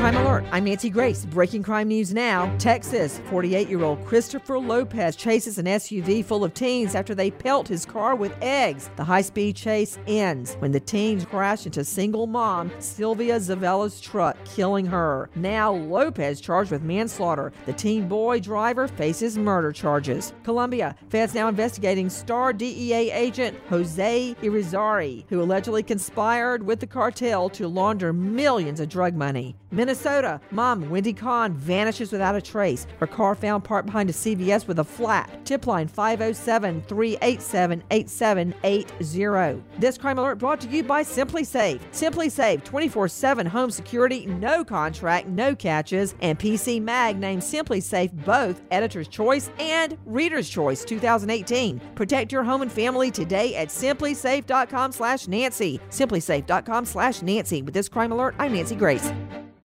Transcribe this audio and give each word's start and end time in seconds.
Crime 0.00 0.16
Alert. 0.16 0.44
I'm 0.50 0.64
Nancy 0.64 0.88
Grace. 0.88 1.26
Breaking 1.26 1.62
crime 1.62 1.88
news 1.88 2.14
now. 2.14 2.50
Texas 2.56 3.20
48 3.28 3.68
year 3.68 3.82
old 3.82 4.02
Christopher 4.06 4.58
Lopez 4.58 5.14
chases 5.14 5.58
an 5.58 5.66
SUV 5.66 6.24
full 6.24 6.42
of 6.42 6.54
teens 6.54 6.94
after 6.94 7.14
they 7.14 7.30
pelt 7.30 7.68
his 7.68 7.84
car 7.84 8.14
with 8.14 8.34
eggs. 8.40 8.88
The 8.96 9.04
high 9.04 9.20
speed 9.20 9.56
chase 9.56 9.98
ends 10.06 10.54
when 10.60 10.72
the 10.72 10.80
teens 10.80 11.26
crash 11.26 11.66
into 11.66 11.84
single 11.84 12.26
mom 12.26 12.72
Sylvia 12.78 13.36
Zavella's 13.36 14.00
truck, 14.00 14.42
killing 14.46 14.86
her. 14.86 15.28
Now 15.34 15.70
Lopez 15.70 16.40
charged 16.40 16.70
with 16.70 16.80
manslaughter. 16.80 17.52
The 17.66 17.74
teen 17.74 18.08
boy 18.08 18.40
driver 18.40 18.88
faces 18.88 19.36
murder 19.36 19.70
charges. 19.70 20.32
Colombia. 20.44 20.96
Feds 21.10 21.34
now 21.34 21.46
investigating 21.46 22.08
star 22.08 22.54
DEA 22.54 23.10
agent 23.12 23.54
Jose 23.68 24.34
Irizarry, 24.40 25.26
who 25.28 25.42
allegedly 25.42 25.82
conspired 25.82 26.62
with 26.62 26.80
the 26.80 26.86
cartel 26.86 27.50
to 27.50 27.68
launder 27.68 28.14
millions 28.14 28.80
of 28.80 28.88
drug 28.88 29.14
money. 29.14 29.56
Minnesota, 29.90 30.40
mom 30.52 30.88
Wendy 30.88 31.12
Kahn 31.12 31.52
vanishes 31.52 32.12
without 32.12 32.36
a 32.36 32.40
trace. 32.40 32.86
Her 33.00 33.08
car 33.08 33.34
found 33.34 33.64
parked 33.64 33.86
behind 33.86 34.08
a 34.08 34.12
CVS 34.12 34.68
with 34.68 34.78
a 34.78 34.84
flat. 34.84 35.44
Tip 35.44 35.66
line 35.66 35.88
507 35.88 36.82
387 36.82 37.82
8780. 37.90 39.64
This 39.80 39.98
crime 39.98 40.20
alert 40.20 40.38
brought 40.38 40.60
to 40.60 40.68
you 40.68 40.84
by 40.84 41.02
SimpliSafe. 41.02 41.80
Simply 41.90 42.28
Safe 42.28 42.62
24 42.62 43.08
7 43.08 43.46
home 43.46 43.72
security, 43.72 44.26
no 44.26 44.62
contract, 44.62 45.26
no 45.26 45.56
catches, 45.56 46.14
and 46.20 46.38
PC 46.38 46.80
Mag 46.80 47.18
named 47.18 47.42
SimpliSafe 47.42 48.12
both 48.24 48.62
Editor's 48.70 49.08
Choice 49.08 49.50
and 49.58 49.98
Reader's 50.06 50.48
Choice 50.48 50.84
2018. 50.84 51.80
Protect 51.96 52.30
your 52.30 52.44
home 52.44 52.62
and 52.62 52.70
family 52.70 53.10
today 53.10 53.56
at 53.56 53.70
simplisafe.com 53.70 54.92
slash 54.92 55.26
Nancy. 55.26 55.80
Simplisafe.com 55.90 56.84
slash 56.84 57.22
Nancy. 57.22 57.62
With 57.62 57.74
this 57.74 57.88
crime 57.88 58.12
alert, 58.12 58.36
I'm 58.38 58.52
Nancy 58.52 58.76
Grace. 58.76 59.10